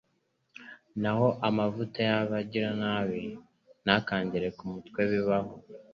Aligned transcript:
Naho 1.01 1.27
amavuta 1.49 1.97
y’abagiranabi 2.07 3.21
ntakangere 3.83 4.47
ku 4.57 4.63
mutwe 4.71 5.01
bibaho 5.11 5.53